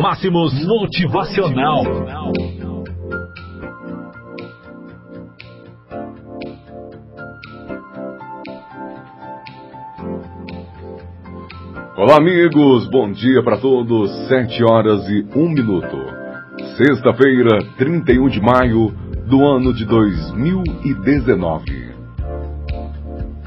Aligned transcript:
Máximos 0.00 0.52
Motivacional. 0.66 1.84
Olá, 11.96 12.16
amigos, 12.18 12.88
bom 12.90 13.10
dia 13.10 13.42
para 13.42 13.58
todos. 13.58 14.10
7 14.28 14.62
horas 14.64 15.08
e 15.08 15.26
1 15.34 15.48
minuto. 15.48 15.96
Sexta-feira, 16.76 17.64
31 17.78 18.28
de 18.28 18.38
maio 18.40 18.88
do 19.26 19.46
ano 19.46 19.72
de 19.72 19.86
2019. 19.86 21.64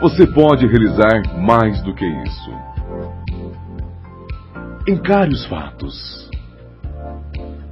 Você 0.00 0.26
pode 0.26 0.66
realizar 0.66 1.38
mais 1.38 1.82
do 1.82 1.94
que 1.94 2.06
isso. 2.06 2.50
Encare 4.88 5.30
os 5.30 5.44
fatos. 5.46 6.27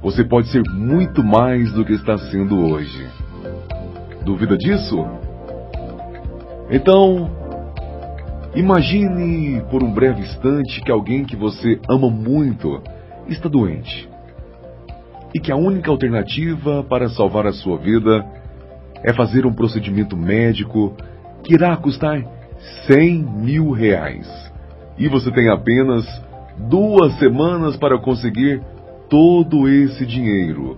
Você 0.07 0.23
pode 0.23 0.47
ser 0.47 0.63
muito 0.69 1.21
mais 1.21 1.69
do 1.73 1.83
que 1.83 1.91
está 1.91 2.17
sendo 2.17 2.57
hoje. 2.65 3.05
Duvida 4.23 4.57
disso? 4.57 5.05
Então, 6.71 7.29
imagine 8.55 9.59
por 9.69 9.83
um 9.83 9.91
breve 9.91 10.21
instante 10.21 10.79
que 10.79 10.89
alguém 10.89 11.25
que 11.25 11.35
você 11.35 11.77
ama 11.89 12.09
muito 12.09 12.81
está 13.27 13.49
doente. 13.49 14.09
E 15.35 15.41
que 15.41 15.51
a 15.51 15.57
única 15.57 15.91
alternativa 15.91 16.85
para 16.85 17.09
salvar 17.09 17.45
a 17.45 17.51
sua 17.51 17.77
vida 17.77 18.25
é 19.03 19.11
fazer 19.11 19.45
um 19.45 19.53
procedimento 19.53 20.15
médico 20.15 20.95
que 21.43 21.53
irá 21.53 21.75
custar 21.75 22.23
100 22.85 23.23
mil 23.23 23.71
reais. 23.71 24.25
E 24.97 25.09
você 25.09 25.29
tem 25.31 25.49
apenas 25.49 26.05
duas 26.57 27.19
semanas 27.19 27.75
para 27.75 27.99
conseguir 27.99 28.61
todo 29.09 29.67
esse 29.67 30.05
dinheiro. 30.05 30.77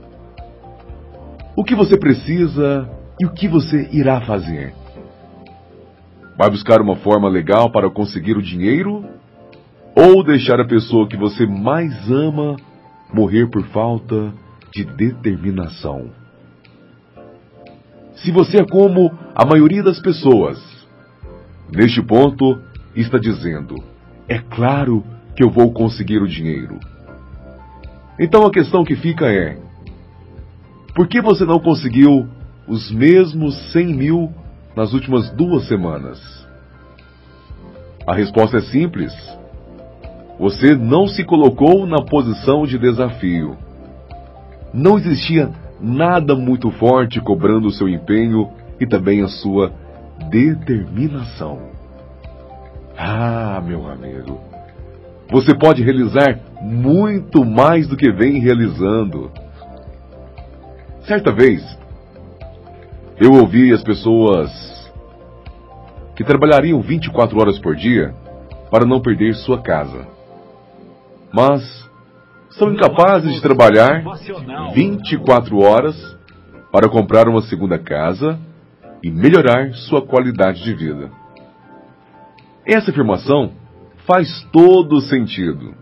O 1.56 1.64
que 1.64 1.76
você 1.76 1.98
precisa 1.98 2.90
e 3.20 3.26
o 3.26 3.32
que 3.32 3.48
você 3.48 3.90
irá 3.92 4.22
fazer? 4.22 4.74
Vai 6.38 6.50
buscar 6.50 6.82
uma 6.82 6.96
forma 6.96 7.28
legal 7.28 7.72
para 7.72 7.90
conseguir 7.90 8.38
o 8.38 8.42
dinheiro? 8.42 9.04
Ou 9.96 10.24
deixar 10.24 10.60
a 10.60 10.68
pessoa 10.68 11.08
que 11.08 11.18
você 11.18 11.46
mais 11.46 12.10
ama 12.10 12.56
morrer 13.14 13.50
por 13.50 13.66
falta 13.68 14.34
de 14.72 14.86
determinação? 14.86 16.12
Se 18.16 18.32
você 18.32 18.62
é 18.62 18.66
como 18.66 19.12
a 19.36 19.46
maioria 19.46 19.84
das 19.84 20.00
pessoas, 20.00 20.58
neste 21.76 22.02
ponto 22.02 22.62
está 22.96 23.18
dizendo: 23.18 23.76
é 24.28 24.40
claro 24.40 25.04
que 25.36 25.44
eu 25.44 25.50
vou 25.50 25.74
conseguir 25.74 26.22
o 26.22 26.28
dinheiro. 26.28 26.80
Então 28.20 28.46
a 28.46 28.52
questão 28.52 28.84
que 28.84 28.96
fica 28.96 29.26
é: 29.26 29.58
por 30.94 31.08
que 31.08 31.22
você 31.22 31.46
não 31.46 31.60
conseguiu 31.60 32.28
os 32.68 32.92
mesmos 32.92 33.56
100 33.72 33.96
mil 33.96 34.30
nas 34.76 34.94
últimas 34.94 35.30
duas 35.32 35.68
semanas? 35.68 36.20
A 38.06 38.14
resposta 38.14 38.58
é 38.58 38.62
simples. 38.62 39.14
Você 40.40 40.76
não 40.76 41.08
se 41.08 41.24
colocou 41.24 41.86
na 41.86 42.04
posição 42.04 42.66
de 42.66 42.78
desafio. 42.78 43.58
Não 44.74 44.98
existia 44.98 45.50
nada 45.80 46.36
muito 46.36 46.72
forte 46.72 47.20
cobrando 47.22 47.68
o 47.68 47.72
seu 47.72 47.88
empenho 47.88 48.50
e 48.80 48.86
também 48.86 49.22
a 49.22 49.28
sua 49.28 49.72
determinação. 50.30 51.60
Ah, 52.98 53.62
meu 53.66 53.90
amigo, 53.90 54.40
você 55.30 55.56
pode 55.56 55.84
realizar 55.84 56.40
muito 56.62 57.46
mais 57.46 57.88
do 57.88 57.96
que 57.96 58.12
vem 58.12 58.40
realizando. 58.40 59.32
Certa 61.02 61.32
vez, 61.32 61.64
eu 63.20 63.34
ouvi 63.34 63.72
as 63.74 63.84
pessoas 63.84 64.52
que 66.16 66.24
trabalhariam 66.24 66.82
24 66.82 67.40
horas 67.40 67.60
por 67.60 67.76
dia 67.76 68.14
para 68.72 68.86
não 68.86 69.02
perder 69.02 69.36
sua 69.36 69.62
casa. 69.62 70.08
Mas 71.32 71.62
são 72.52 72.74
incapazes 72.74 73.34
de 73.34 73.42
trabalhar 73.42 74.04
24 74.74 75.58
horas 75.60 75.96
para 76.72 76.90
comprar 76.90 77.28
uma 77.28 77.42
segunda 77.44 77.78
casa 77.78 78.40
e 79.04 79.10
melhorar 79.10 79.74
sua 79.74 80.02
qualidade 80.02 80.64
de 80.64 80.74
vida. 80.74 81.10
Essa 82.66 82.92
afirmação 82.92 83.52
faz 84.10 84.44
todo 84.52 85.00
sentido. 85.02 85.76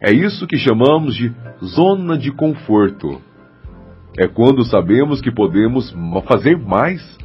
É 0.00 0.10
isso 0.10 0.46
que 0.46 0.56
chamamos 0.56 1.14
de 1.14 1.30
zona 1.62 2.16
de 2.16 2.32
conforto. 2.32 3.20
É 4.18 4.26
quando 4.26 4.64
sabemos 4.64 5.20
que 5.20 5.30
podemos 5.30 5.94
fazer 6.26 6.56
mais, 6.56 7.18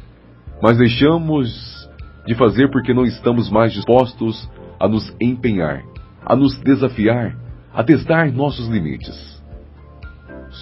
mas 0.62 0.76
deixamos 0.76 1.88
de 2.26 2.34
fazer 2.34 2.70
porque 2.70 2.92
não 2.92 3.04
estamos 3.04 3.50
mais 3.50 3.72
dispostos 3.72 4.48
a 4.78 4.86
nos 4.86 5.14
empenhar, 5.20 5.82
a 6.24 6.36
nos 6.36 6.58
desafiar 6.60 7.36
a 7.76 7.84
testar 7.84 8.32
nossos 8.32 8.68
limites. 8.68 9.14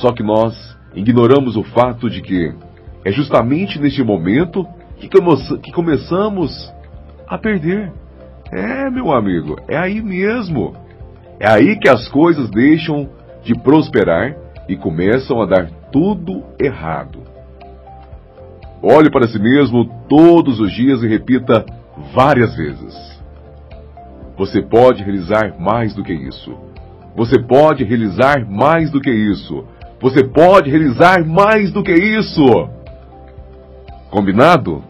Só 0.01 0.13
que 0.13 0.23
nós 0.25 0.53
ignoramos 0.97 1.57
o 1.57 1.63
fato 1.63 2.11
de 2.11 2.21
que 2.21 2.53
é 3.05 3.13
justamente 3.13 3.79
neste 3.79 4.03
momento 4.03 4.67
que, 4.99 5.09
come 5.09 5.61
que 5.61 5.71
começamos 5.71 6.73
a 7.29 7.39
perder. 7.39 7.93
É, 8.53 8.91
meu 8.91 9.13
amigo, 9.13 9.57
é 9.69 9.77
aí 9.77 10.01
mesmo. 10.01 10.75
É 11.41 11.49
aí 11.49 11.79
que 11.79 11.89
as 11.89 12.09
coisas 12.09 12.49
deixam 12.51 13.09
de 13.43 13.55
prosperar 13.55 14.37
e 14.69 14.77
começam 14.77 15.43
a 15.43 15.47
dar 15.47 15.71
tudo 15.91 16.45
errado. 16.59 17.23
Olhe 18.83 19.11
para 19.11 19.27
si 19.27 19.39
mesmo 19.39 19.85
todos 20.09 20.61
os 20.61 20.73
dias 20.73 21.03
e 21.03 21.09
repita 21.09 21.65
várias 22.15 22.55
vezes. 22.55 22.95
Você 24.37 24.61
pode 24.61 25.03
realizar 25.03 25.59
mais 25.59 25.95
do 25.95 26.03
que 26.03 26.13
isso. 26.13 26.55
Você 27.17 27.41
pode 27.41 27.85
realizar 27.85 28.45
mais 28.49 28.91
do 28.91 29.01
que 29.01 29.11
isso. 29.11 29.65
Você 30.01 30.25
pode 30.25 30.71
realizar 30.71 31.25
mais 31.25 31.73
do 31.73 31.83
que 31.83 31.93
isso. 31.93 32.69
Combinado? 34.11 34.83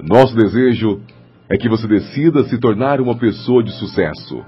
Nosso 0.00 0.34
desejo 0.34 1.00
é 1.00 1.17
que 1.56 1.68
você 1.68 1.86
decida 1.86 2.44
se 2.44 2.58
tornar 2.58 3.00
uma 3.00 3.16
pessoa 3.16 3.62
de 3.62 3.72
sucesso. 3.72 4.44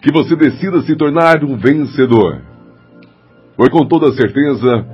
Que 0.00 0.12
você 0.12 0.36
decida 0.36 0.80
se 0.82 0.94
tornar 0.94 1.42
um 1.44 1.56
vencedor. 1.56 2.40
Pois 3.56 3.68
com 3.70 3.84
toda 3.86 4.12
certeza, 4.12 4.86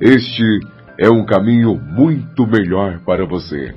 este 0.00 0.60
é 0.98 1.10
um 1.10 1.24
caminho 1.24 1.74
muito 1.76 2.46
melhor 2.46 3.00
para 3.04 3.26
você. 3.26 3.74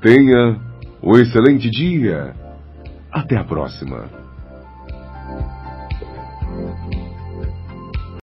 Tenha 0.00 0.56
um 1.02 1.16
excelente 1.16 1.68
dia. 1.70 2.34
Até 3.10 3.36
a 3.36 3.44
próxima. 3.44 4.25